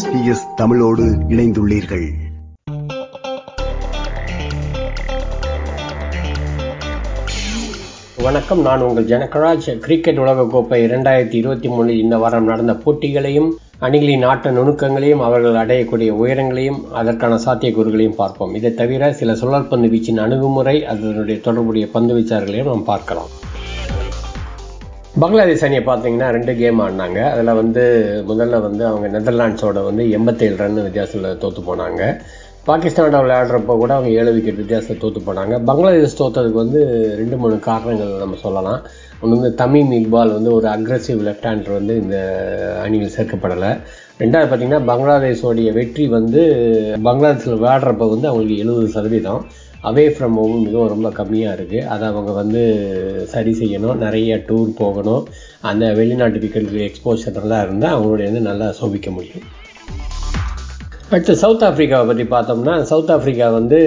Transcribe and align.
SBS 0.00 0.54
தமிழோடு 0.56 1.04
இணைந்துள்ளீர்கள். 1.28 2.08
வணக்கம் 8.22 8.60
நான் 8.60 8.80
உங்கள் 8.80 9.04
ஜனகராஜ். 9.04 9.78
கிரிக்கெட் 9.78 10.18
உலகக்கோப்பை 10.18 10.84
இரண்டாயிரத்தி 10.86 11.34
இருபத்தி 11.34 11.68
மூணில் 11.68 12.00
இந்த 12.00 12.16
வாரம் 12.16 12.44
நடந்த 12.44 12.72
போட்டிகளையும் 12.72 13.50
அணிகளின் 13.80 14.24
ஆட்ட 14.24 14.50
நுணுக்கங்களையும் 14.50 15.22
அவர்கள் 15.22 15.66
அடையக்கூடிய 15.66 16.10
உயரங்களையும் 16.10 16.92
அதற்கான 16.92 17.34
சாத்தியக்கூறுகளையும் 17.44 18.14
பார்ப்போம். 18.14 18.54
இதை 18.54 18.74
தவிர 18.74 19.12
சில 19.12 19.32
சுழற்பந்து 19.32 19.90
வீச்சின் 19.90 20.18
அணுகுமுறை 20.18 20.86
அதனுடைய 20.86 21.40
தொடர்புடைய 21.40 21.88
பந்து 21.92 22.14
வீச்சார்களையும் 22.14 22.64
நாம் 22.64 22.84
பார்க்கலாம். 22.84 23.39
பங்களாதேஷ் 25.18 25.62
அணியை 25.66 25.82
பார்த்தீங்கன்னா 25.86 26.26
ரெண்டு 26.34 26.52
கேம் 26.56 26.80
ஆடினாங்க. 26.80 27.20
அதில் 27.30 27.58
வந்து 27.60 27.82
முதல்ல 28.28 28.60
வந்து 28.60 28.82
அவங்க 28.86 29.06
நெதர்லாண்ட்ஸோட 29.14 29.84
வந்து 29.84 30.02
எண்பத்தேழு 30.10 30.56
ரன் 30.56 30.82
வித்தியாசத்தில் 30.82 31.38
தோற்று 31.38 31.62
போனாங்க. 31.68 32.02
பாகிஸ்தானோட 32.68 33.18
விளையாடுறப்போ 33.24 33.74
கூட 33.82 33.94
அவங்க 33.94 34.10
ஏழு 34.20 34.32
விக்கெட் 34.32 34.60
வித்தியாசத்தில் 34.62 35.02
தோற்று 35.04 35.20
போனாங்க. 35.28 35.64
பங்களாதேஷ் 35.64 36.16
தோற்றதுக்கு 36.20 36.62
வந்து 36.64 36.80
ரெண்டு 37.20 37.36
மூணு 37.36 37.58
காரணங்கள் 37.58 38.12
நம்ம 38.18 38.38
சொல்லலாம். 38.42 38.80
ஒன்று 39.20 39.38
வந்து 39.38 39.54
தமிம் 39.54 39.90
இக்பால் 39.90 40.36
வந்து 40.36 40.52
ஒரு 40.54 40.68
அக்ரஸிவ் 40.68 41.24
லெஃப்ட் 41.28 41.48
ஹேண்டர் 41.50 41.78
வந்து 41.78 41.96
இந்த 41.96 42.18
அணியில் 42.84 43.14
சேர்க்கப்படலை. 43.16 43.72
ரெண்டாவது 44.18 44.48
பார்த்தீங்கன்னா 44.50 44.82
பங்களாதேஷோடைய 44.92 45.72
வெற்றி 45.72 46.06
வந்து 46.08 46.42
பங்களாதேஷில் 47.02 47.58
விளையாடுறப்ப 47.58 48.08
வந்து 48.14 48.28
அவங்களுக்கு 48.28 48.58
எழுபது 48.58 48.88
சதவீதம். 48.88 49.42
அவே 49.88 50.02
ஃப்ரம் 50.14 50.34
ஹோம் 50.38 50.62
மிகவும் 50.64 50.90
ரொம்ப 50.92 51.08
கம்மியாக 51.18 51.54
இருக்குது 51.58 51.86
அதை 51.92 52.04
அவங்க 52.08 52.32
வந்து 52.40 52.62
சரி 53.32 53.52
செய்யணும். 53.60 54.00
நிறைய 54.02 54.36
டூர் 54.48 54.70
போகணும். 54.80 55.22
அந்த 55.70 55.84
வெளிநாட்டு 55.98 56.38
விக்கெட்டுக்கு 56.42 56.88
எக்ஸ்போஷர் 56.88 57.38
நல்லா 57.38 57.58
இருந்தால் 57.62 57.94
அவங்களுடைய 57.94 58.28
வந்து 58.30 58.42
நல்லா 58.48 58.66
சோபிக்க 58.80 59.10
முடியும். 59.10 59.46
அடுத்து 61.12 61.34
சவுத் 61.42 61.64
ஆஃப்ரிக்காவை 61.68 62.06
பற்றி 62.10 62.24
பார்த்தோம்னா 62.34 62.74
சவுத் 62.90 63.12
ஆஃப்ரிக்கா 63.14 63.46
வந்து 63.58 63.78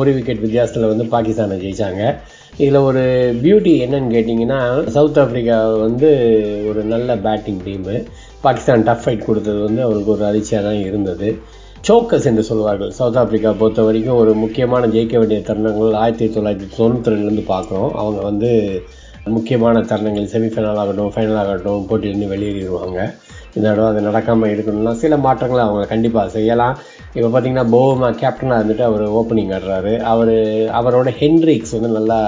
ஒரு 0.00 0.10
விக்கெட் 0.16 0.44
வித்தியாசத்தில் 0.46 0.90
வந்து 0.92 1.04
பாகிஸ்தானை 1.14 1.58
ஜெயித்தாங்க 1.64 2.02
இதில் 2.62 2.84
ஒரு 2.88 3.04
பியூட்டி 3.42 3.72
என்னன்னு 3.84 4.14
கேட்டிங்கன்னா 4.16 4.60
சவுத் 4.96 5.20
ஆஃப்ரிக்கா 5.22 5.58
வந்து 5.86 6.10
ஒரு 6.68 6.82
நல்ல 6.94 7.16
batting 7.26 7.62
team 7.66 7.96
Pakistan 8.40 8.86
tough 8.88 9.04
fight 9.04 9.28
கொடுத்தது 9.28 9.60
வந்து 9.60 9.82
அவருக்கு 9.82 10.10
ஒரு 10.10 10.24
அதிர்ச்சியாக 10.24 10.66
தான் 10.68 10.82
இருந்தது. 10.88 11.28
சோக்கஸ் 11.86 12.26
என்று 12.28 12.42
சொல்வார்கள். 12.48 12.92
சவுத் 12.96 13.18
ஆஃப்ரிக்கா 13.20 13.50
பொறுத்த 13.58 13.80
வரைக்கும் 13.86 14.20
ஒரு 14.20 14.32
முக்கியமான 14.42 14.86
ஜெயிக்க 14.94 15.14
வேண்டிய 15.20 15.40
தருணங்கள் 15.48 15.98
ஆயிரத்தி 16.02 16.26
தொள்ளாயிரத்தி 16.36 16.68
தொண்ணூற்றி 16.78 17.12
ரெண்டுலேருந்து 17.12 17.44
பார்க்குறோம். 17.50 17.92
அவங்க 18.02 18.20
வந்து 18.28 18.50
முக்கியமான 19.34 19.82
தருணங்கள் 19.90 20.26
செமிஃபைனல் 20.32 20.80
ஆகட்டும் 20.82 21.12
ஃபைனல் 21.14 21.38
ஆகட்டும் 21.42 21.84
போட்டியிலேருந்து 21.90 22.32
வெளியேறிடுவாங்க. 22.32 22.98
இந்த 23.54 23.64
தடவை 23.68 23.86
அது 23.92 24.00
நடக்காமல் 24.08 24.52
இருக்கணும்னா 24.54 24.94
சில 25.02 25.16
மாற்றங்களை 25.26 25.62
அவங்க 25.66 25.84
கண்டிப்பாக 25.92 26.34
செய்யலாம். 26.36 26.74
இப்போ 27.16 27.28
பார்த்தீங்கன்னா 27.28 27.66
போமா 27.76 28.10
கேப்டனாக 28.22 28.58
இருந்துட்டு 28.60 28.84
அவர் 28.88 29.04
ஓப்பனிங் 29.20 29.54
ஆடுறாரு. 29.58 29.94
அவர் 30.12 30.34
அவரோட 30.80 31.08
ஹென்ரிக்ஸ் 31.22 31.76
வந்து 31.78 31.90
நல்லா 32.00 32.20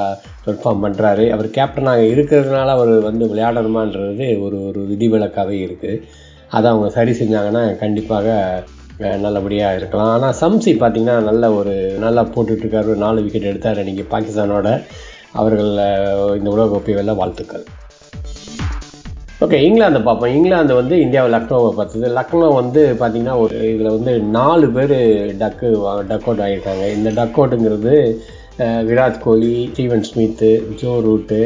பெர்ஃபார்ம் 0.46 0.82
பண்ணுறாரு 0.86 1.26
அவர் 1.36 1.54
கேப்டனாக 1.58 2.08
இருக்கிறதுனால 2.14 2.72
அவர் 2.78 2.94
வந்து 3.10 3.26
விளையாடணுமான்றது 3.34 4.28
ஒரு 4.46 4.58
ஒரு 4.70 4.82
விதிவிலக்காகவே 4.92 5.58
இருக்குது 5.68 6.02
அதை 6.56 6.66
அவங்க 6.72 6.90
சரி 6.98 7.14
செஞ்சாங்கன்னா 7.22 7.62
கண்டிப்பாக 7.84 8.26
நல்லபடியாக 9.24 9.76
இருக்கலாம். 9.78 10.12
ஆனால் 10.14 10.38
சம்சி 10.40 10.72
பார்த்திங்கன்னா 10.80 11.16
நல்ல 11.28 11.50
ஒரு 11.58 11.74
நல்லா 12.04 12.22
போட்டுட்ருக்காரு. 12.34 12.88
ஒரு 12.92 13.02
நாலு 13.04 13.22
விக்கெட் 13.24 13.50
எடுத்தார் 13.50 13.82
இன்றைக்கி 13.82 14.04
பாகிஸ்தானோட. 14.14 14.68
அவர்கள் 15.40 15.72
இந்த 16.38 16.48
உலகக்கோப்பை 16.54 16.94
வெல்ல 16.98 17.12
வாழ்த்துக்கள். 17.20 17.64
ஓகே 19.44 19.58
இங்கிலாந்து 19.66 20.00
பார்ப்போம். 20.06 20.32
இங்கிலாந்து 20.36 20.74
வந்து 20.80 20.94
இந்தியாவை 21.04 21.28
லக்னோவை 21.34 21.70
பார்த்தது. 21.80 22.08
லக்னோ 22.18 22.48
வந்து 22.60 22.82
பார்த்திங்கன்னா 23.00 23.36
ஒரு 23.44 23.56
இதில் 23.74 23.94
வந்து 23.96 24.14
நாலு 24.38 24.68
பேர் 24.76 24.96
டக்கு 25.42 25.68
டக் 26.10 26.26
அவுட் 26.28 26.42
ஆகியிருக்காங்க. 26.46 26.86
இந்த 26.96 27.10
duck 27.18 27.38
அவுட்டுங்கிறது 27.40 27.94
Virat 28.88 29.18
Kohli 29.24 29.52
Steven 29.72 30.06
Smith 30.08 30.50
Joe 30.80 30.92
Root 31.06 31.40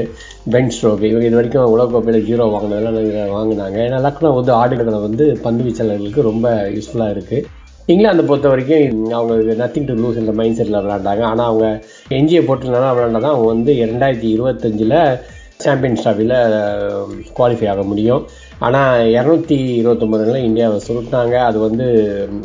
Ben 0.52 0.70
Stokes 0.74 1.08
இவங்க 1.10 1.26
இது 1.28 1.38
வரைக்கும் 1.38 1.72
உலகக்கோப்பையில் 1.74 2.26
ஜீரோ 2.28 2.44
வாங்கினதெல்லாம் 2.54 3.34
வாங்கினாங்க. 3.38 3.76
ஏன்னா 3.86 3.98
லக்னோ 4.06 4.30
வந்து 4.38 4.52
ஆடுகளை 4.60 5.00
வந்து 5.08 5.26
பந்து 5.46 5.64
வீச்சாளர்களுக்கு 5.66 6.28
ரொம்ப 6.30 6.48
யூஸ்ஃபுல்லாக 6.76 7.14
இருக்குது 7.16 7.44
இங்கிலாந்து 7.92 8.24
பொறுத்த 8.30 8.48
வரைக்கும் 8.52 9.12
அவங்க 9.18 9.54
நத்திங் 9.62 9.88
டு 9.90 9.94
லூஸ் 10.02 10.20
இந்த 10.22 10.34
மைண்ட் 10.40 10.58
செட்டில் 10.58 10.82
விளாண்டாங்க 10.84 11.24
ஆனால் 11.30 11.48
அவங்க 11.50 11.66
எஞ்சியை 12.18 12.42
போட்டு 12.48 12.74
நல்லா 12.74 12.90
விளாண்டா 12.96 13.22
தான் 13.24 13.34
அவங்க 13.34 13.48
வந்து 13.54 13.72
ரெண்டாயிரத்தி 13.92 14.28
இருபத்தஞ்சில் 14.34 14.98
சாம்பியன்ஸ் 15.64 16.02
ட்ராஃபியில் 16.04 16.36
குவாலிஃபை 17.38 17.66
ஆக 17.72 17.82
முடியும். 17.90 18.22
ஆனால் 18.66 19.08
இரநூத்தி 19.16 19.58
இருபத்தொம்பதுல 19.80 20.40
இந்தியாவை 20.48 20.78
சுருட்டினாங்க. 20.86 21.36
அது 21.48 21.58
வந்து 21.68 21.86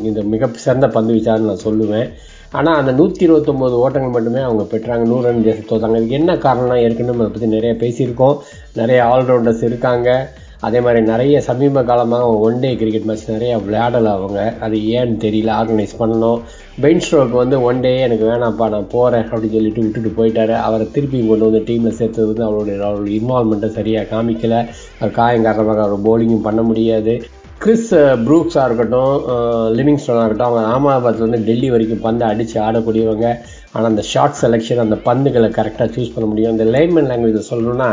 இந்த 0.10 0.22
மிக 0.34 0.50
சிறந்த 0.66 0.88
பந்து 0.96 1.14
வீச்சாருன்னு 1.16 1.52
நான் 1.52 1.68
சொல்லுவேன். 1.68 2.10
ஆனால் 2.52 2.76
அந்த 2.76 2.92
நூற்றி 2.92 3.28
இருபத்தொம்போது 3.28 3.76
ஓட்டங்கள் 3.84 4.16
மட்டுமே 4.16 4.40
அவங்க 4.40 4.64
பெற்றாங்க. 4.74 5.06
நூறு 5.06 5.26
ரன் 5.28 5.46
ஜெயிச்சு 5.46 5.70
தோத்தாங்க. 5.70 5.98
இதுக்கு 6.00 6.20
என்ன 6.22 6.36
காரணம்னா 6.36 6.76
ஏற்கனவே 6.84 7.20
அதை 7.20 7.32
பற்றி 7.32 7.48
நிறைய 7.48 7.74
பேசியிருக்கோம். 7.84 8.38
நிறைய 8.74 9.04
ஆல்ரவுண்டர்ஸ் 9.04 9.64
இருக்காங்க. 9.64 10.30
அதே 10.60 10.80
மாதிரி 10.82 11.06
நிறைய 11.06 11.42
சமீப 11.42 11.84
காலமாக 11.84 12.24
அவங்க 12.24 12.40
ஒன் 12.46 12.60
டே 12.60 12.76
கிரிக்கெட் 12.76 13.04
மேட்ச் 13.04 13.32
நிறையா 13.32 13.64
விளையாடலை 13.64 14.12
அவங்க. 14.12 14.54
அது 14.60 14.78
ஏன்னு 14.78 15.18
தெரியல. 15.26 15.50
ஆர்கனைஸ் 15.60 15.94
பண்ணணும். 16.00 16.40
பென் 16.82 17.04
ஸ்ட்ரோக் 17.06 17.30
வந்து 17.30 17.62
ஒன் 17.62 17.80
டே 17.80 18.00
எனக்கு 18.00 18.26
வேணாம்ப்பா 18.26 18.70
நான் 18.70 18.88
போகிறேன் 18.92 19.28
அப்படின்னு 19.30 19.56
சொல்லிட்டு 19.58 19.84
விட்டுட்டு 19.84 20.12
போயிட்டாரு. 20.20 20.56
அவரை 20.62 20.92
திருப்பி 20.92 21.28
கொண்டு 21.28 21.52
வந்து 21.52 21.64
டீமில் 21.70 21.98
சேர்த்தது 22.00 22.28
வந்து 22.28 22.44
அவருடைய 22.44 22.86
அவருடைய 22.86 23.22
இன்வால்மெண்ட்டை 23.22 23.70
சரியாக 23.70 24.10
காமிக்கலை. 24.16 24.66
அவர் 25.00 25.12
காயம் 25.12 25.44
காரணமாக 25.44 25.82
அவர் 25.82 26.06
போலிங்கும் 26.08 26.48
பண்ண 26.50 26.62
முடியாது. 26.62 27.22
கிறிஸ் 27.64 27.92
ப்ரூக்ஸாக 28.26 28.62
uh, 28.62 28.68
இருக்கட்டும் 28.68 29.14
uh, 29.34 29.68
லிவிங்ஸ்டோனாக 29.78 30.26
இருக்கட்டும் 30.26 30.50
அவங்க 30.50 30.62
அகமதாபாத்லேருந்து 30.72 31.40
டெல்லி 31.48 31.68
வரைக்கும் 31.74 32.04
பந்தை 32.06 32.26
அடித்து 32.32 32.58
ஆடக்கூடியவங்க. 32.66 33.28
ஆனால் 33.74 33.90
அந்த 33.92 34.04
ஷார்ட் 34.12 34.38
செலெக்ஷன் 34.42 34.82
அந்த 34.84 34.98
பந்துகளை 35.08 35.50
கரெக்டாக 35.58 35.88
சூஸ் 35.96 36.14
பண்ண 36.16 36.26
முடியும். 36.32 36.54
இந்த 36.56 36.66
லைன்மேன் 36.76 37.10
லாங்குவேஜ் 37.12 37.50
சொல்லணும்னா 37.52 37.90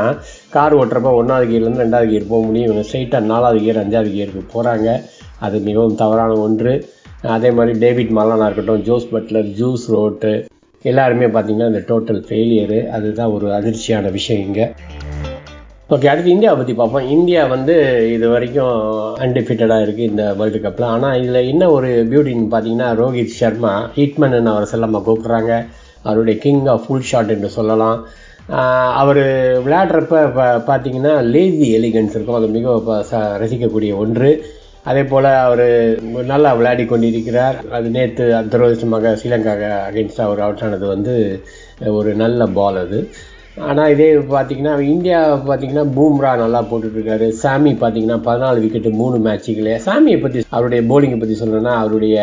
கார் 0.55 0.77
ஓட்டுறப்ப 0.81 1.13
ஒன்றாவது 1.21 1.49
கியர்லேருந்து 1.51 1.85
ரெண்டாவது 1.85 2.11
கியர் 2.13 2.31
போக 2.33 2.43
முடியும். 2.49 2.69
இவங்க 2.69 2.85
ஸ்ட்ரைட்டாக 2.89 3.31
நாலாவது 3.33 3.63
கியர் 3.65 3.83
அஞ்சாவது 3.85 4.13
கியருக்கு 4.17 4.45
போகிறாங்க 4.55 4.89
அது 5.47 5.59
மிகவும் 5.69 5.99
தவறான 6.03 6.37
ஒன்று. 6.47 6.75
அதே 7.37 7.53
மாதிரி 7.59 7.75
டேவிட் 7.85 8.15
மலானா 8.19 8.49
இருக்கட்டும் 8.49 8.85
ஜோஸ் 8.91 9.11
பட்லர் 9.15 9.51
ஜூஸ் 9.61 9.87
ரோட்டு 9.97 10.33
எல்லாருமே 10.85 11.29
பார்த்திங்கன்னா 11.35 11.73
இந்த 11.73 11.85
டோட்டல் 11.91 12.23
ஃபெயிலியரு 12.29 12.81
அதுதான் 12.99 13.35
ஒரு 13.39 13.49
அதிர்ச்சியான 13.59 14.11
விஷயம் 14.19 14.45
இங்கே. 14.49 14.67
ஓகே 15.95 16.09
அடுத்து 16.11 16.31
இந்தியாவை 16.35 16.57
பற்றி 16.59 16.75
பார்ப்போம். 16.77 17.09
இந்தியா 17.15 17.41
வந்து 17.53 17.75
இது 18.15 18.27
வரைக்கும் 18.35 18.77
அன்டிஃபிட்டடாக 19.25 19.85
இருக்குது 19.85 20.09
இந்த 20.11 20.23
வேர்ல்டு 20.39 20.59
கப்பில் 20.65 20.87
ஆனால் 20.93 21.17
இதில் 21.23 21.49
என்ன 21.51 21.65
ஒரு 21.75 21.89
பியூட்டின்னு 22.11 22.49
பார்த்தீங்கன்னா 22.55 22.89
ரோஹித் 23.01 23.35
சர்மா 23.41 23.73
ஹிட்மன் 23.97 24.37
அவரை 24.53 24.67
செல்லமாக 24.71 25.05
கூப்பிட்றாங்க. 25.09 25.53
அவருடைய 26.07 26.37
கிங் 26.45 26.65
ஆஃப் 26.75 26.85
ஃபுல் 26.87 27.09
ஷாட் 27.11 27.33
என்று 27.35 27.51
சொல்லலாம். 27.59 27.99
அவர் 29.03 29.21
விளையாடுறப்ப 29.67 30.23
பார்த்தீங்கன்னா 30.71 31.13
லேசி 31.35 31.69
எலிகன்ஸ் 31.81 32.17
இருக்கும். 32.17 32.39
அது 32.39 32.49
மிக 32.57 32.97
ரசிக்கக்கூடிய 33.43 33.93
ஒன்று. 34.05 34.31
அதே 34.91 35.05
போல் 35.13 35.29
அவர் 35.47 35.67
நல்லா 36.33 36.51
விளையாடி 36.61 36.87
கொண்டிருக்கிறார். 36.89 37.59
அது 37.77 37.87
நேற்று 37.99 38.25
துரதிருஷ்டமாக 38.55 39.15
ஸ்ரீலங்கா 39.21 39.55
அகெயின்ஸ்டாக 39.91 40.29
அவர் 40.31 40.43
அவுட் 40.47 40.65
ஆனது 40.69 40.89
வந்து 40.95 41.15
ஒரு 41.99 42.11
நல்ல 42.25 42.47
பால் 42.59 42.81
அது. 42.87 42.99
ஆனால் 43.57 43.93
இதே 43.95 44.07
பார்த்தீங்கன்னா 44.33 44.73
இந்தியா 44.95 45.19
பார்த்தீங்கன்னா 45.49 45.85
பூம்ரா 45.97 46.31
நல்லா 46.43 46.61
போட்டுட்ருக்காரு. 46.71 47.27
சாமி 47.43 47.73
பார்த்தீங்கன்னா 47.83 48.19
பதினாலு 48.27 48.63
விக்கெட்டு 48.65 48.91
மூணு 49.01 49.17
மேட்சுகளே 49.27 49.75
சாமியை 49.87 50.19
பற்றி 50.23 50.41
அவருடைய 50.57 50.83
போலிங்கை 50.91 51.19
பற்றி 51.21 51.37
சொல்லணும்னா 51.41 51.75
அவருடைய 51.83 52.17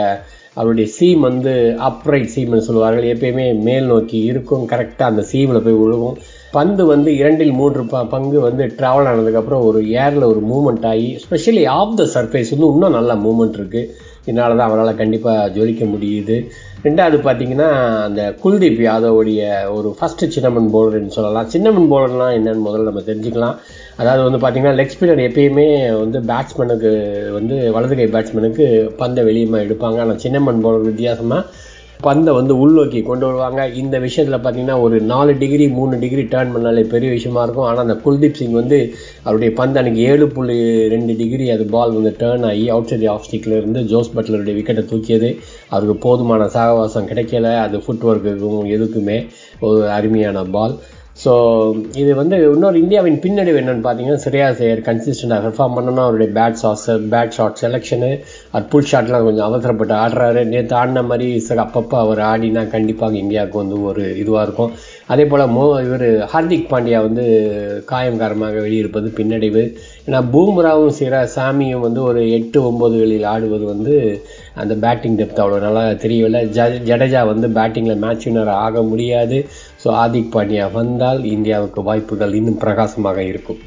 அவருடைய 0.59 0.87
சீம் 0.95 1.21
வந்து 1.27 1.51
அப்ரைட் 1.89 2.31
சீம்னு 2.33 2.65
சொல்லுவார்கள். 2.67 3.05
எப்பயுமே 3.13 3.45
மேல் 3.67 3.89
நோக்கி 3.91 4.19
இருக்கும். 4.31 4.63
கரெக்டாக 4.71 5.11
அந்த 5.11 5.23
சீமில் 5.31 5.63
போய் 5.65 5.81
விழுகும் 5.81 6.17
பந்து 6.57 6.83
வந்து 6.93 7.09
இரண்டில் 7.19 7.53
மூன்று 7.59 7.81
ப 7.91 8.03
பங்கு 8.13 8.37
வந்து 8.47 8.63
ட்ராவல் 8.79 9.09
ஆனதுக்கப்புறம் 9.11 9.65
ஒரு 9.67 9.81
ஏரில் 10.03 10.29
ஒரு 10.31 10.41
மூமெண்ட் 10.51 10.87
ஆகி 10.89 11.09
ஸ்பெஷலி 11.23 11.63
ஆஃப் 11.79 11.97
த 11.99 12.05
சர்ஃபேஸ் 12.15 12.51
வந்து 12.53 12.71
இன்னும் 12.73 12.97
நல்ல 12.97 13.13
மூமெண்ட் 13.25 13.57
இருக்குது 13.59 13.87
இதனால 14.27 14.55
தான் 14.57 14.69
அவரால் 14.69 14.99
கண்டிப்பாக 15.01 15.49
ஜொலிக்க 15.55 15.83
முடியுது. 15.93 16.35
ரெண்டாவது 16.85 17.17
பார்த்தீங்கன்னா 17.25 17.69
அந்த 18.07 18.21
குல்தீப் 18.43 18.79
யாதவுடைய 18.87 19.41
ஒரு 19.77 19.89
ஃபஸ்ட்டு 19.97 20.31
சின்னமன் 20.35 20.69
பவுலர்னு 20.75 21.15
சொல்லலாம். 21.17 21.49
சின்னமன் 21.53 21.89
பவுலர்னால் 21.91 22.37
என்னன்னு 22.37 22.65
முதல்ல 22.67 22.89
நம்ம 22.89 23.03
தெரிஞ்சுக்கலாம். 23.09 23.57
அதாவது 24.01 24.21
வந்து 24.27 24.41
பார்த்திங்கன்னா 24.43 24.77
லெக் 24.79 24.93
ஸ்பின்னர் 24.93 25.25
எப்பயுமே 25.27 25.67
வந்து 26.03 26.19
பேட்ஸ்மேனுக்கு 26.31 26.91
வந்து 27.37 27.57
வலது 27.75 27.97
கை 27.99 28.07
பேட்ஸ்மேனுக்கு 28.15 28.67
பந்தை 29.01 29.23
வெளியுமா 29.29 29.59
எடுப்பாங்க. 29.65 29.99
ஆனால் 30.05 30.21
சின்னமன் 30.25 30.63
பவுலர் 30.65 30.89
வித்தியாசமாக 30.91 31.43
பந்தை 32.01 32.33
வந்து 32.33 32.53
உள்நோக்கி 32.61 32.99
கொண்டு 33.03 33.25
வருவாங்க. 33.25 33.61
இந்த 33.81 33.99
விஷயத்தில் 33.99 34.39
பார்த்தீங்கன்னா 34.43 34.75
ஒரு 34.81 34.97
நாலு 35.11 35.37
டிகிரி 35.37 35.65
மூணு 35.77 35.99
டிகிரி 35.99 36.23
டேர்ன் 36.33 36.53
பண்ணாலே 36.55 36.83
பெரிய 36.93 37.11
விஷயமா 37.11 37.43
இருக்கும். 37.43 37.65
ஆனால் 37.65 37.83
அந்த 37.87 37.97
குல்தீப் 38.05 38.39
சிங் 38.39 38.57
வந்து 38.59 38.79
அவருடைய 39.23 39.53
பந்து 39.55 39.81
அன்றைக்கி 39.81 40.03
ஏழு 40.11 40.27
புள்ளி 40.27 40.57
ரெண்டு 40.87 41.15
டிகிரி 41.15 41.49
அது 41.49 41.65
பால் 41.65 41.93
வந்து 41.97 42.13
டேர்ன் 42.19 42.45
ஆகி 42.51 42.69
அவுட் 42.69 42.89
சைட் 42.93 43.05
ஆஃப் 43.05 43.27
ஸ்டிக்கில் 43.27 43.57
இருந்து 43.57 43.81
ஜோஸ் 43.83 44.11
பட்லருடைய 44.15 44.55
விக்கெட்டை 44.59 44.85
தூக்கியது. 44.93 45.31
அவருக்கு 45.69 45.97
போதுமான 46.07 46.47
சகவாசம் 46.57 47.09
கிடைக்கல. 47.11 47.55
அது 47.65 47.77
ஃபுட் 47.77 48.07
ஒர்க்குக்கும் 48.11 48.71
எதுக்குமே 48.77 49.19
ஒரு 49.59 49.89
அருமையான 49.89 50.43
பால் 50.57 50.75
ஸோ 51.23 51.31
இது 52.01 52.11
வந்து 52.19 52.35
இன்னொரு 52.53 52.77
இந்தியாவின் 52.83 53.17
பின்னடைவு 53.23 53.59
என்னென்னு 53.61 53.83
பார்த்தீங்கன்னா 53.85 54.21
சரியா 54.25 54.45
செய்யர் 54.59 54.79
கன்சிஸ்டண்டாக 54.87 55.41
பெர்ஃபார்ம் 55.45 55.75
பண்ணணும் 55.77 56.03
அவருடைய 56.05 56.29
bad 56.37 56.57
shots 56.61 56.87
bad 57.13 57.35
shot 57.37 57.59
selection 57.63 58.09
அது 58.53 58.65
புல் 58.71 58.89
ஷாட்லாம் 58.91 59.25
கொஞ்சம் 59.27 59.47
அவசரப்பட்டு 59.49 59.95
ஆடுறாரு. 60.03 60.43
நேற்று 60.53 60.75
ஆடின 60.79 61.03
மாதிரி 61.11 61.27
சார் 61.47 61.63
அப்பப்போ 61.65 61.97
அவர் 62.05 62.21
ஆடினா 62.31 62.63
கண்டிப்பாக 62.75 63.21
இந்தியாவுக்கு 63.23 63.57
வந்து 63.63 63.77
ஒரு 63.89 64.05
இதுவாக 64.23 64.45
இருக்கும். 64.47 64.71
அதே 65.13 65.25
போல் 65.31 65.45
மோ 65.55 65.65
இவர் 65.87 66.07
ஹார்திக் 66.33 66.69
பாண்டியா 66.73 67.01
வந்து 67.07 67.25
காயம் 67.91 68.21
காரணமாக 68.23 68.59
வெளியிருப்பது 68.65 69.09
பின்னடைவு. 69.19 69.63
ஏன்னா 70.07 70.21
பூம்ராவும் 70.33 70.95
சிரா 70.99 71.21
சாமியும் 71.37 71.85
வந்து 71.87 72.01
ஒரு 72.09 72.21
எட்டு 72.37 72.59
ஒம்போதுகளில் 72.69 73.27
ஆடுவது 73.33 73.65
வந்து 73.73 73.95
அந்த 74.61 74.73
பேட்டிங் 74.83 75.17
டெப்த் 75.19 75.41
அவ்வளோ 75.43 75.59
நல்லா 75.65 75.83
தெரியவில்லை. 76.05 76.41
ஜ 76.57 76.61
ஜடேஜா 76.89 77.21
வந்து 77.33 77.47
பேட்டிங்கில் 77.57 78.01
மேட்ச் 78.05 78.25
வினர் 78.27 78.51
ஆக 78.65 78.81
முடியாது. 78.83 79.37
ஸோ 79.83 79.89
ஆதிக் 80.01 80.33
பாண்டியா 80.33 80.65
வந்தால் 80.79 81.21
இந்தியாவுக்கு 81.35 81.81
வாய்ப்புகள் 81.87 82.33
இன்னும் 82.39 82.59
பிரகாசமாக 82.63 83.19
இருக்கும். 83.31 83.61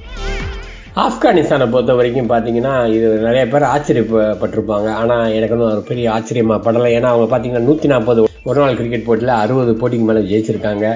ஆப்கானிஸ்தானை 1.04 1.66
பொறுத்த 1.70 1.92
வரைக்கும் 1.98 2.28
பார்த்தீங்கன்னா 2.32 2.74
இது 2.96 3.06
நிறைய 3.28 3.44
பேர் 3.52 3.64
ஆச்சரியப்பட்டிருப்பாங்க. 3.70 4.88
ஆனால் 5.00 5.32
எனக்கு 5.38 5.54
ஒன்றும் 5.56 5.72
ஒரு 5.72 5.82
பெரிய 5.90 6.06
ஆச்சரியமாக 6.16 6.64
படலை. 6.66 6.90
ஏன்னா 6.98 7.08
அவங்க 7.12 7.26
பார்த்தீங்கன்னா 7.32 7.66
நூற்றி 7.68 7.88
நாற்பது 7.92 8.22
ஒரு 8.50 8.58
நாள் 8.62 8.78
கிரிக்கெட் 8.80 9.06
போட்டியில் 9.08 9.40
அறுபது 9.42 9.72
போட்டிக்கு 9.80 10.08
மேலே 10.10 10.22
ஜெயிச்சிருக்காங்க. 10.30 10.86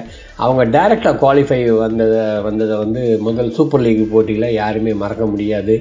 அவங்க 0.44 0.62
டைரெக்டாக 0.74 1.18
குவாலிஃபை 1.20 1.58
வந்ததை 1.84 2.20
வந்ததை 2.42 2.74
வந்து 2.82 3.00
முதல் 3.26 3.48
சூப்பர் 3.56 3.82
லீக் 3.84 4.02
போட்டியில் 4.12 4.46
யாருமே 4.58 4.92
மறக்க 5.00 5.24
முடியாது. 5.26 5.74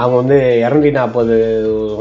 அவங்க 0.00 0.16
வந்து 0.20 0.36
இரநூத்தி 0.64 0.90
நாற்பது 0.98 1.34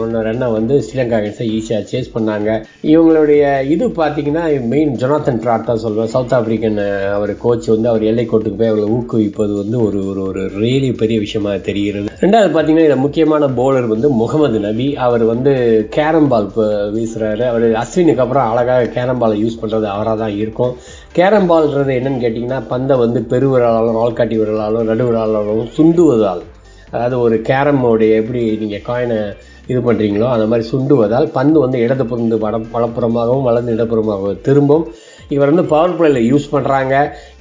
ஒன்று 0.01 0.19
ரன்னை 0.27 0.47
வந்து 0.57 0.75
ஸ்ரீலங்கா 0.85 1.17
கிட்ட 1.23 1.43
ஈஸியாக 1.55 1.87
சேஸ் 1.91 2.13
பண்ணாங்க. 2.15 2.49
இவங்களுடைய 2.93 3.43
இது 3.73 3.87
பார்த்தீங்கன்னா 3.99 4.43
மெயின் 4.73 4.93
ஜொனாத்தன் 5.01 5.41
ட்ராட் 5.43 5.67
தான் 5.69 5.81
சொல்வேன். 5.85 6.11
சவுத் 6.13 6.35
ஆப்பிரிக்கன் 6.37 6.79
அவர் 7.17 7.33
கோச் 7.45 7.71
வந்து 7.73 7.89
அவர் 7.91 8.05
எல்லைக்கோட்டுக்கு 8.11 8.59
போய் 8.61 8.71
அவர்களை 8.71 8.89
ஊக்குவிப்பது 8.97 9.55
வந்து 9.61 9.79
ஒரு 9.87 10.01
ஒரு 10.11 10.23
ஒரு 10.29 10.43
ரியலி 10.63 10.91
பெரிய 11.01 11.19
விஷயமாக 11.25 11.57
தெரிகிறது. 11.69 12.09
ரெண்டாவது 12.23 12.53
பார்த்தீங்கன்னா 12.55 12.87
இதில் 12.87 13.03
முக்கியமான 13.05 13.49
பவுலர் 13.59 13.91
வந்து 13.93 14.09
முகமது 14.21 14.59
நபி. 14.67 14.87
அவர் 15.07 15.25
வந்து 15.33 15.53
கேரம் 15.97 16.31
பால் 16.33 16.49
வீசுகிறாரு 16.97 17.45
அவர் 17.51 17.67
அஸ்வினுக்கு 17.83 18.25
அப்புறம் 18.25 18.49
அழகாக 18.51 18.91
கேரம் 18.97 19.21
பாலை 19.23 19.37
யூஸ் 19.45 19.59
பண்ணுறது 19.63 19.89
அவராக 19.95 20.17
தான் 20.23 20.37
இருக்கும். 20.43 20.73
கேரம் 21.17 21.49
பால்ன்றது 21.49 21.91
என்னன்னு 21.99 22.21
கேட்டிங்கன்னா 22.23 22.59
பந்தை 22.67 22.93
வந்து 23.01 23.19
பெருவிரலாலும் 23.31 23.99
ஆள்காட்டி 24.03 24.35
விரலாலும் 24.39 24.87
நடுவிரலாலும் 24.91 25.63
சுண்டுவதால் 25.75 26.43
அதாவது 26.91 27.15
ஒரு 27.25 27.35
கேரமோடைய 27.49 28.19
எப்படி 28.21 28.41
நீங்கள் 28.61 28.85
காயினை 28.87 29.17
இது 29.71 29.79
பண்ணுறீங்களோ 29.87 30.27
அந்த 30.35 30.45
மாதிரி 30.51 30.65
சுண்டுவதால் 30.71 31.27
பந்து 31.35 31.57
வந்து 31.63 31.77
இடது 31.85 32.05
புறந்து 32.05 32.37
வட 32.43 32.57
வலப்புறமாகவும் 32.73 33.45
வலது 33.47 33.75
இடப்புறமாகவும் 33.75 34.41
திரும்பும். 34.47 34.85
இவர் 35.33 35.49
வந்து 35.51 35.65
பவர் 35.73 35.95
பிளேயில் 35.97 36.27
யூஸ் 36.31 36.51
பண்ணுறாங்க 36.53 36.95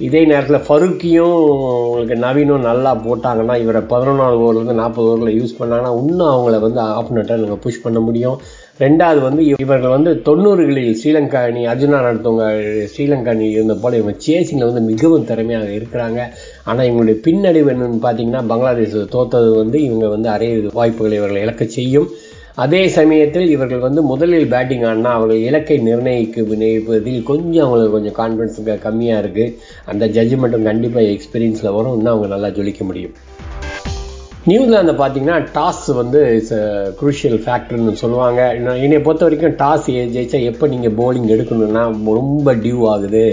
இதே 0.07 0.21
நேரத்தில் 0.31 0.65
ஃபருக்கியும் 0.67 1.35
உங்களுக்கு 1.79 2.15
நவீனும் 2.25 2.67
நல்லா 2.69 2.91
போட்டாங்கன்னா 3.07 3.55
இவரை 3.63 3.81
பதினொன்றாவது 3.91 4.39
ஓவர்லேருந்து 4.43 4.81
நாற்பது 4.81 5.09
ஓவரில் 5.11 5.37
யூஸ் 5.39 5.57
பண்ணாங்கன்னா 5.59 5.91
இன்னும் 6.03 6.31
அவங்கள 6.33 6.59
வந்து 6.65 6.81
ஆஃப் 6.99 7.13
நட்டை 7.17 7.37
நீங்கள் 7.43 7.61
புஷ் 7.65 7.83
பண்ண 7.85 7.99
முடியும். 7.99 8.37
ரெண்டாவது 8.81 9.19
வந்து 9.25 9.41
இவர்கள் 9.63 9.93
வந்து 9.95 10.11
தொண்ணூறுகளில் 10.27 10.95
ஸ்ரீலங்கா 10.99 11.39
அணி 11.47 11.61
அர்ஜுனா 11.71 11.97
நடத்தவங்க 12.05 12.45
ஸ்ரீலங்கா 12.91 13.31
அணி 13.33 13.47
இருந்த 13.55 13.73
போல 13.81 13.97
இவங்க 13.99 14.13
சேசிங்கில் 14.27 14.69
வந்து 14.69 14.81
மிகவும் 14.91 15.27
திறமையாக 15.29 15.75
இருக்கிறாங்க. 15.77 16.19
ஆனால் 16.69 16.85
இவங்களுடைய 16.87 17.17
பின்னடைவு 17.27 17.71
என்னன்னு 17.73 17.99
பார்த்தீங்கன்னா 18.05 18.41
பங்களாதேஷ் 18.51 18.97
தோத்தது 19.15 19.49
வந்து 19.61 19.79
இவங்க 19.87 20.07
வந்து 20.15 20.29
அரைய 20.35 20.71
வாய்ப்புகளை 20.79 21.17
இவர்களை 21.19 21.43
இழக்க 21.45 21.65
செய்யும். 21.77 22.07
அதே 22.63 22.81
சமயத்தில் 22.97 23.53
இவர்கள் 23.55 23.85
வந்து 23.87 24.01
முதலில் 24.11 24.51
பேட்டிங் 24.55 24.85
ஆடினா 24.89 25.13
அவர்கள் 25.19 25.45
இலக்கை 25.49 25.77
நிர்ணயிக்கு 25.89 26.41
நிர்ணயிப்பதில் 26.49 27.23
கொஞ்சம் 27.31 27.65
அவங்களுக்கு 27.67 27.95
கொஞ்சம் 27.97 28.17
கான்ஃபிடன்ஸ் 28.21 28.83
கம்மியாக 28.87 29.23
இருக்குது 29.23 29.55
அந்த 29.93 30.07
ஜட்ஜ்மெண்ட்டும் 30.17 30.69
கண்டிப்பாக 30.71 31.15
எக்ஸ்பீரியன்ஸில் 31.15 31.75
வரும். 31.77 31.95
இன்னும் 31.99 32.13
அவங்க 32.13 32.29
நல்லா 32.35 32.51
ஜொலிக்க 32.59 32.83
முடியும். 32.89 33.15
நியூசிலாந்து 34.49 34.93
பார்த்தீங்கன்னா 34.99 35.35
டாஸ் 35.57 35.85
வந்து 35.99 36.21
இட்ஸ் 36.37 36.55
குரூஷியல் 36.99 37.37
ஃபேக்டர்னு 37.43 37.93
சொல்லுவாங்க. 38.01 38.39
என்னை 38.85 38.97
பொறுத்த 39.05 39.27
வரைக்கும் 39.27 39.55
டாஸ் 39.61 39.85
ஜெயிச்சா 40.15 40.39
எப்போ 40.49 40.65
நீங்கள் 40.73 40.95
போலிங் 40.97 41.29
எடுக்கணும்னா 41.35 41.83
ரொம்ப 42.17 42.55
டியூ 42.63 42.79
ஆகுது. 42.93 43.23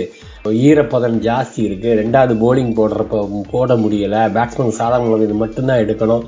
ஈரப்பதம் 0.68 1.16
ஜாஸ்தி 1.26 1.60
இருக்குது 1.68 1.96
ரெண்டாவது 2.00 2.34
போலிங் 2.44 2.72
போடுறப்ப 2.78 3.24
போட 3.54 3.74
முடியலை. 3.84 4.22
பேட்ஸ்மேன் 4.36 4.78
சாதாரண 4.80 5.18
இது 5.26 5.36
மட்டும்தான் 5.42 5.82
எடுக்கணும். 5.84 6.24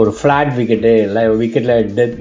ஒரு 0.00 0.10
ஃப்ளாட் 0.18 0.52
விக்கெட்டு 0.58 0.92
இல்லை 1.06 1.22
விக்கெட்டில் 1.40 1.90
டெத் 1.98 2.16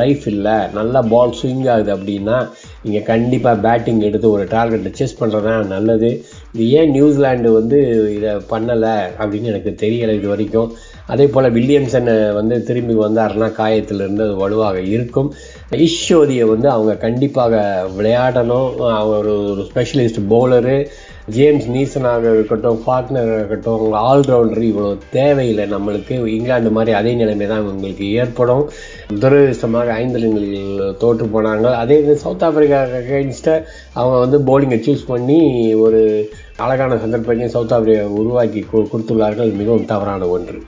லைஃப் 0.00 0.24
இல்லை. 0.32 0.56
நல்லா 0.78 1.00
பால் 1.12 1.36
ஸ்விங் 1.40 1.68
ஆகுது 1.74 1.92
அப்படின்னா 1.96 2.38
நீங்கள் 2.84 3.06
கண்டிப்பாக 3.10 3.62
பேட்டிங் 3.66 4.00
எடுத்து 4.08 4.26
ஒரு 4.36 4.46
டார்கெட்டை 4.54 4.92
சேஸ் 5.00 5.20
பண்ணுறதா 5.20 5.52
நல்லது. 5.74 6.10
இது 6.54 6.64
ஏன் 6.78 6.94
நியூசிலாண்டு 6.96 7.52
வந்து 7.58 7.78
இதை 8.16 8.32
பண்ணலை 8.54 8.96
அப்படின்னு 9.20 9.52
எனக்கு 9.52 9.72
தெரியலை 9.84 10.16
இது 10.20 10.28
வரைக்கும். 10.34 10.72
அதே 11.06 11.26
போல் 11.26 11.54
வில்லியம்சன் 11.54 12.34
வந்து 12.34 12.62
திரும்பி 12.62 12.94
வந்தார்னா 12.94 13.48
காயத்திலிருந்து 13.60 14.22
அது 14.26 14.36
வலுவாக 14.36 14.80
இருக்கும். 14.80 15.32
ஈஸ்வரியை 15.70 16.44
வந்து 16.44 16.68
அவங்க 16.70 16.96
கண்டிப்பாக 16.96 17.86
விளையாடணும். 17.98 18.76
அவர் 18.76 19.26
ஒரு 19.26 19.64
ஸ்பெஷலிஸ்ட் 19.70 20.20
பவுலரு 20.30 20.86
ஜேம்ஸ் 21.26 21.66
நீசனாக 21.70 22.24
இருக்கட்டும் 22.34 22.82
ஃபாக்னராக 22.86 23.34
இருக்கட்டும் 23.38 23.92
ஆல்ரவுண்டர் 23.92 24.64
இவ்வளோ 24.70 24.98
தேவையில்லை 25.10 25.66
நம்மளுக்கு. 25.72 26.26
இங்கிலாந்து 26.26 26.70
மாதிரி 26.70 26.96
அதே 26.96 27.14
நிலைமை 27.14 27.46
தான் 27.46 27.66
உங்களுக்கு 27.72 28.12
ஏற்படும். 28.12 28.70
துரதிருஷ்டமாக 29.14 29.94
ஐந்தலங்களில் 30.02 30.96
தோற்று 30.96 31.26
போனாங்க. 31.34 31.74
அதே 31.74 31.98
இது 32.02 32.16
சவுத் 32.16 32.42
ஆப்பிரிக்கா 32.42 32.82
அகேன்ஸ்ட்டை 33.00 33.62
அவங்க 33.92 34.18
வந்து 34.24 34.38
போலிங்கை 34.48 34.80
சூஸ் 34.88 35.06
பண்ணி 35.06 35.40
ஒரு 35.74 36.30
அழகான 36.56 36.96
சந்தர்ப்பத்தையும் 36.96 37.54
சவுத் 37.56 37.72
ஆப்பிரிக்கா 37.72 38.06
உருவாக்கி 38.06 38.66
கொடுத்துள்ளார்கள். 38.72 39.56
மிகவும் 39.56 39.90
தவறான 39.94 40.28
ஒன்று. 40.28 40.60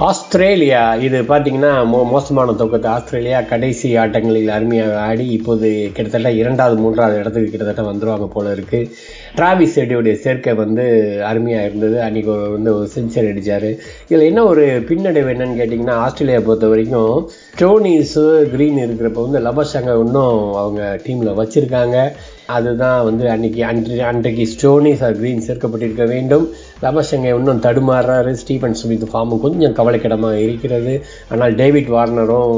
ஆஸ்திரேலியா 0.00 0.94
இது 0.94 1.20
பார்த்தீங்கன்னா 1.20 1.72
மோ 1.90 1.98
மோசமான 2.10 2.52
துவக்கத்தை 2.52 2.88
ஆஸ்திரேலியா 2.90 3.40
கடைசி 3.40 3.96
ஆட்டங்களில் 3.96 4.48
அருமையாக 4.48 5.00
ஆடி 5.00 5.26
இப்போது 5.28 5.90
கிட்டத்தட்ட 5.94 6.30
இரண்டாவது 6.32 6.80
மூன்றாவது 6.80 7.18
இடத்துக்கு 7.18 7.50
கிட்டத்தட்ட 7.50 7.82
வந்துடுவாங்க 7.90 8.26
போல 8.26 8.54
இருக்குது 8.54 8.88
டிராவிஸ் 9.34 9.78
செடியுடைய 9.78 10.12
சேர்க்கை 10.12 10.54
வந்து 10.54 10.84
அருமையாக 11.24 11.66
இருந்தது. 11.66 12.02
அன்றைக்கி 12.02 12.52
வந்து 12.56 12.74
ஒரு 12.78 12.88
செஞ்சுரி 12.94 13.30
அடித்தார் 13.32 13.68
இதில் 14.08 14.28
என்ன 14.30 14.44
ஒரு 14.44 14.64
பின்னடைவு 14.88 15.32
என்னன்னு 15.34 15.60
கேட்டிங்கன்னா 15.60 15.96
ஆஸ்திரேலியா 16.06 16.40
பொறுத்த 16.40 16.66
வரைக்கும் 16.66 17.30
ஸ்டோனிஸு 17.54 18.26
க்ரீன் 18.54 18.82
இருக்கிறப்ப 18.84 19.28
வந்து 19.28 19.40
லபஷாங்க 19.48 20.00
இன்னும் 20.04 20.54
அவங்க 20.54 21.00
டீமில் 21.06 21.38
வச்சுருக்காங்க. 21.40 22.12
அதுதான் 22.46 23.04
வந்து 23.04 23.30
அன்னைக்கு 23.30 23.64
அன்று 23.64 24.02
அன்றைக்கு 24.02 24.46
ஸ்டோனிஸ் 24.54 25.04
ஆர் 25.04 25.18
க்ரீன் 25.20 25.46
சேர்க்கப்பட்டிருக்க 25.46 26.06
வேண்டும். 26.06 26.52
லபஷங்க 26.84 27.32
இன்னும் 27.38 27.64
தடுமாறுறாரு 27.66 28.32
ஸ்டீபன் 28.42 28.78
ஸ்மித் 28.82 29.10
ஃபார்மும் 29.10 29.42
கொஞ்சம் 29.44 29.76
கவலைக்கிடமாக 29.80 30.38
இருக்கிறது. 30.46 30.94
ஆனால் 31.32 31.56
டேவிட் 31.60 31.92
வார்னரும் 31.96 32.56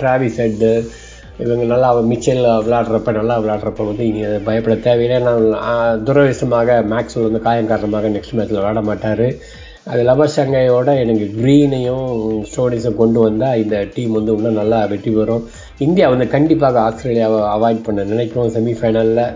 டிராவிஸ் 0.00 0.40
ஹெட்டு 0.44 0.72
இவங்க 1.44 1.64
நல்லா 1.72 1.88
மிச்சல் 2.10 2.44
விளாடுறப்ப 2.66 3.12
நல்லா 3.18 3.36
விளாடுறப்ப 3.44 3.84
வந்து 3.88 4.04
இங்கே 4.10 4.28
பயப்பட 4.48 4.74
தேவையில்லை. 4.84 5.18
நான் 5.54 6.02
துரதிருஷ்டமாக 6.08 6.76
மேக்ஸ்வெல் 6.92 7.28
வந்து 7.28 7.40
காயம் 7.46 7.70
காரணமாக 7.72 8.10
நெக்ஸ்ட் 8.16 8.36
மேட்ச்சில் 8.38 8.60
விளாட 8.60 8.82
மாட்டார். 8.90 9.26
அது 9.92 10.02
லபஷங்கையோட 10.10 10.90
எனக்கு 11.00 11.26
க்ரீனையும் 11.40 12.06
ஸ்டோனிஸும் 12.50 13.00
கொண்டு 13.00 13.18
வந்தால் 13.26 13.60
இந்த 13.62 13.76
டீம் 13.96 14.16
வந்து 14.18 14.36
இன்னும் 14.36 14.60
நல்லா 14.60 14.78
வெற்றி 14.92 15.10
பெறும். 15.18 15.44
இந்தியா 15.86 16.06
வந்து 16.14 16.28
கண்டிப்பாக 16.36 16.80
ஆஸ்திரேலியாவை 16.86 17.40
அவாய்ட் 17.56 17.84
பண்ண 17.88 18.08
நினைக்கும் 18.12 18.54
செமிஃபைனலில் 18.56 19.26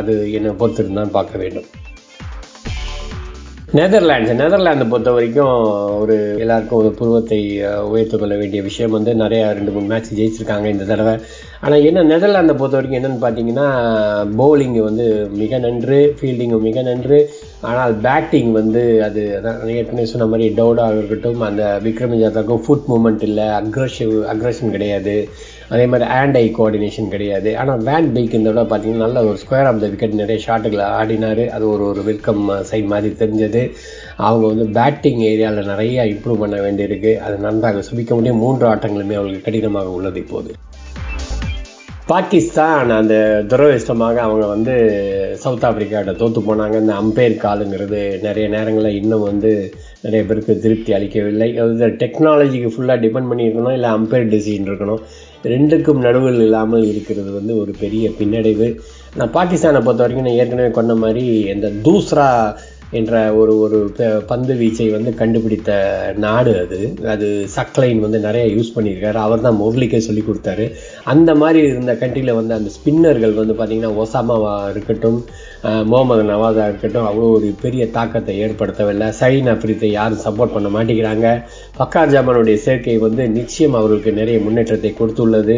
அது 0.00 0.14
என்னை 0.38 0.52
பொறுத்திருந்தான் 0.62 1.16
பார்க்க 1.18 1.44
வேண்டும். 1.44 1.68
நெதர்லாண்ட்ஸ் 3.78 4.32
நெதர்லாந்தை 4.40 4.84
பொறுத்த 4.90 5.12
வரைக்கும் 5.14 5.54
ஒரு 6.00 6.16
எல்லாருக்கும் 6.42 6.78
ஒரு 6.80 6.90
புருவத்தை 6.98 7.38
உயர்த்து 7.92 8.16
கொள்ள 8.18 8.34
வேண்டிய 8.40 8.60
விஷயம் 8.66 8.94
வந்து 8.96 9.12
நிறையா 9.22 9.46
ரெண்டு 9.56 9.72
மூணு 9.74 9.88
மேட்ச் 9.92 10.10
ஜெயிச்சிருக்காங்க 10.18 10.66
இந்த 10.72 10.84
தடவை. 10.90 11.14
ஆனால் 11.64 11.84
என்ன 11.88 12.04
நெதர்லாண்டை 12.10 12.54
பொறுத்த 12.60 12.78
வரைக்கும் 12.78 12.98
என்னென்னு 12.98 13.24
பார்த்தீங்கன்னா 13.24 13.66
பவுலிங்கு 14.40 14.82
வந்து 14.88 15.06
மிக 15.40 15.58
நன்று 15.64 15.98
ஃபீல்டிங்கும் 16.18 16.66
மிக 16.68 16.82
நன்று. 16.90 17.18
ஆனால் 17.70 17.94
பேட்டிங் 18.06 18.52
வந்து 18.60 18.84
அது 19.06 19.24
அதான் 19.38 19.74
ஏற்கனவே 19.78 20.06
சொன்ன 20.12 20.28
மாதிரி 20.34 20.54
டவுடாக 20.60 20.98
இருக்கட்டும் 20.98 21.42
அந்த 21.48 21.64
விக்ரம் 21.86 22.16
ஜாதாக்கும் 22.22 22.62
ஃபுட் 22.66 22.88
மூமெண்ட் 22.92 23.26
இல்லை 23.30 23.48
அக்ரஷிவ் 23.60 24.14
அக்ரஷன் 24.34 24.74
கிடையாது. 24.76 25.16
அதே 25.68 25.86
மாதிரி 25.86 26.10
ஹேண்ட் 26.10 26.36
ஐ 26.36 26.54
கோஆர்டினேஷன் 26.58 27.08
கிடையாது. 27.08 27.58
ஆனால் 27.58 27.82
வேன் 27.82 28.12
பைக் 28.12 28.34
இந்த 28.34 28.50
பார்த்தீங்கன்னா 28.52 29.04
நல்ல 29.06 29.24
ஒரு 29.24 29.38
ஸ்கொயர் 29.42 29.68
ஆஃப் 29.70 29.80
த 29.80 29.86
விக்கெட் 29.86 30.20
நிறைய 30.22 30.38
ஷாட்டுகளை 30.46 30.86
ஆடினார். 31.00 31.42
அது 31.48 31.70
ஒரு 31.70 31.86
ஒரு 31.86 32.02
வெல்கம் 32.02 32.42
சைட் 32.62 32.84
uh, 32.84 32.88
மாதிரி 32.88 33.14
தெரிஞ்சது. 33.18 33.70
அவங்க 34.16 34.46
வந்து 34.46 34.66
பேட்டிங் 34.80 35.20
ஏரியாவில் 35.20 35.70
நிறைய 35.72 36.04
இம்ப்ரூவ் 36.04 36.42
பண்ண 36.44 36.56
வேண்டியிருக்கு. 36.56 37.16
அது 37.16 37.36
நன்றாக 37.36 37.82
சுபிக்க 37.88 38.14
முடியும். 38.14 38.42
மூன்று 38.44 38.66
ஆட்டங்களுமே 38.74 39.18
அவங்களுக்கு 39.20 39.48
கடினமாக 39.48 39.96
உள்ளது 39.98 40.20
இப்போது. 40.20 40.52
பாகிஸ்தான் 42.06 42.90
அந்த 42.90 43.14
துரதிருஷ்டமாக 43.48 44.16
அவங்க 44.24 44.46
வந்து 44.46 44.74
சவுத் 45.42 45.62
ஆப்பிரிக்காட்ட 45.62 46.16
தோற்று 46.16 46.40
போனாங்க. 46.40 46.74
இந்த 46.80 46.94
அம்பையர் 47.02 47.36
காலுங்கிறது 47.44 48.00
நிறைய 48.22 48.48
நேரங்களில் 48.48 49.02
இன்னும் 49.02 49.22
வந்து 49.22 49.72
நிறைய 50.02 50.26
பேருக்கு 50.26 50.58
திருப்தி 50.58 50.92
அளிக்கவில்லை. 50.92 51.58
அது 51.58 51.86
டெக்னாலஜிக்கு 51.86 52.70
ஃபுல்லாக 52.74 53.02
டிபெண்ட் 53.04 53.30
பண்ணியிருக்கணும். 53.30 53.72
இல்லை 53.72 53.90
அம்பையர் 53.90 54.32
டிசிஷன் 54.34 54.68
இருக்கணும். 54.70 55.02
ரெண்டுக்கும் 55.52 56.04
நடுவில் 56.06 56.40
இல்லாமல் 56.40 56.84
இருக்கிறது 56.92 57.32
வந்து 57.32 57.54
ஒரு 57.62 57.74
பெரிய 57.80 58.10
பின்னடைவு. 58.18 58.68
நான் 59.18 59.34
பாகிஸ்தானை 59.34 59.80
பொறுத்த 59.80 60.04
வரைக்கும் 60.04 60.28
நான் 60.28 60.40
ஏற்கனவே 60.42 60.70
கொண்ட 60.70 60.94
மாதிரி 60.94 61.24
இந்த 61.54 61.68
தூஸ்ரா 61.86 62.28
என்ற 62.98 63.34
ஒரு 63.34 63.52
ஒரு 63.58 63.78
பந்து 64.26 64.52
வீச்சை 64.54 64.86
வந்து 64.90 65.10
கண்டுபிடித்த 65.14 65.70
நாடு 66.24 66.52
அது. 66.58 66.80
அது 67.12 67.28
சக்லைன் 67.56 68.00
வந்து 68.00 68.18
நிறைய 68.18 68.44
யூஸ் 68.56 68.74
பண்ணியிருக்காரு. 68.74 69.18
அவர் 69.26 69.44
தான் 69.46 69.60
முரளிக்கே 69.60 70.00
சொல்லி 70.08 70.22
கொடுத்தாரு. 70.26 70.66
அந்த 71.04 71.30
மாதிரி 71.34 71.60
இருந்த 71.68 71.94
கண்ட்ரியில் 72.02 72.38
வந்து 72.40 72.54
அந்த 72.54 72.70
ஸ்பின்னர்கள் 72.76 73.34
வந்து 73.40 73.56
பார்த்திங்கன்னா 73.58 73.92
ஒசாமாவாக 74.02 74.70
இருக்கட்டும் 74.70 75.18
முகமது 75.90 76.22
நவாஸாக 76.30 76.66
இருக்கட்டும் 76.70 77.06
அவ்வளோ 77.08 77.26
ஒரு 77.36 77.48
பெரிய 77.62 77.82
தாக்கத்தை 77.96 78.32
ஏற்படுத்தவில்லை. 78.44 79.08
சைன் 79.20 79.48
அப்ரித்தை 79.52 79.90
யாரும் 79.98 80.24
சப்போர்ட் 80.24 80.54
பண்ண 80.56 80.68
மாட்டேங்கிறாங்க. 80.76 81.28
பக்கார் 81.80 82.12
ஜாமானுடைய 82.14 82.56
சேர்க்கை 82.66 82.96
வந்து 83.06 83.24
நிச்சயம் 83.38 83.78
அவர்களுக்கு 83.78 84.12
நிறைய 84.20 84.38
முன்னேற்றத்தை 84.46 84.92
கொடுத்துள்ளது. 84.98 85.56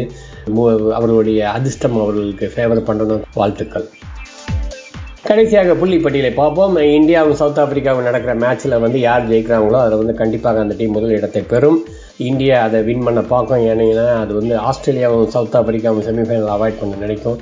அவர்களுடைய 0.97 1.41
அதிர்ஷ்டம் 1.57 1.99
அவர்களுக்கு 2.03 2.51
ஃபேவர் 2.55 2.87
பண்ணணும் 2.89 3.25
வாழ்த்துக்கள். 3.41 3.87
கடைசியாக 5.27 5.73
புள்ளி 5.79 5.97
பட்டியலை 6.01 6.31
பார்ப்போம். 6.41 6.75
இந்தியாவும் 6.97 7.39
சவுத் 7.39 7.61
ஆப்பிரிக்காவும் 7.61 8.07
நடக்கிற 8.09 8.33
மேட்ச்சில் 8.43 8.81
வந்து 8.83 8.99
யார் 9.07 9.29
ஜெயிக்கிறாங்களோ 9.31 9.79
அதில் 9.83 10.01
வந்து 10.01 10.13
கண்டிப்பாக 10.21 10.63
அந்த 10.65 10.75
டீம் 10.79 10.95
முதல் 10.97 11.15
இடத்தை 11.17 11.41
பெறும். 11.53 11.79
இந்தியா 12.29 12.57
அதை 12.67 12.79
வின் 12.89 13.05
பண்ண 13.07 13.21
பார்க்கும். 13.33 13.63
ஏன்னா 13.71 14.05
அது 14.23 14.33
வந்து 14.39 14.55
ஆஸ்திரேலியாவும் 14.69 15.31
சவுத் 15.35 15.57
ஆப்பிரிக்காவும் 15.61 16.05
செமிஃபைனல் 16.09 16.53
அவாய்ட் 16.55 16.81
பண்ண 16.81 16.95
நினைக்கும். 17.05 17.39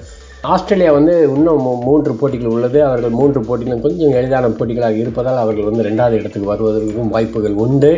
ஆஸ்திரேலியா 0.54 0.92
வந்து 0.98 1.14
இன்னும் 1.36 1.66
மூன்று 1.88 2.12
போட்டிகள் 2.20 2.54
உள்ளது. 2.56 2.80
அவர்கள் 2.88 3.18
மூன்று 3.20 3.40
போட்டிகளும் 3.48 3.84
கொஞ்சம் 3.86 4.16
எளிதான 4.20 4.50
போட்டிகளாக 4.60 5.02
இருப்பதால் 5.04 5.42
அவர்கள் 5.44 5.68
வந்து 5.70 5.86
ரெண்டாவது 5.90 6.20
இடத்துக்கு 6.22 6.52
வருவதற்கும் 6.52 7.12
வாய்ப்புகள் 7.16 7.58
உண்டு. 7.66 7.92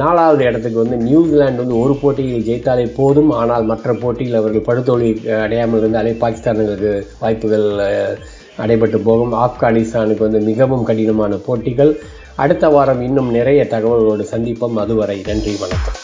நாலாவது 0.00 0.42
இடத்துக்கு 0.48 0.78
வந்து 0.82 0.96
நியூசிலாந்து 1.08 1.62
வந்து 1.62 1.76
ஒரு 1.82 1.94
போட்டியில் 2.00 2.46
ஜெயித்தாலே 2.48 2.86
போதும். 2.98 3.30
ஆனால் 3.40 3.68
மற்ற 3.70 3.94
போட்டியில் 4.02 4.38
அவர்கள் 4.40 4.66
படுதோல்வி 4.68 5.12
அடையாமல் 5.44 5.80
இருந்தாலே 5.82 6.14
பாகிஸ்தானுக்கு 6.24 6.90
வாய்ப்புகள் 7.22 7.66
அடைபட்டு 8.64 9.00
போகும். 9.08 9.32
ஆப்கானிஸ்தானுக்கு 9.44 10.26
வந்து 10.28 10.42
மிகவும் 10.50 10.86
கடினமான 10.90 11.38
போட்டிகள். 11.48 11.92
அடுத்த 12.44 12.68
வாரம் 12.76 13.04
இன்னும் 13.08 13.30
நிறைய 13.38 13.62
தகவல்களோடு 13.74 14.26
சந்திப்போம். 14.34 14.80
அதுவரை 14.84 15.18
நன்றி 15.30 15.54
வணக்கம். 15.62 16.03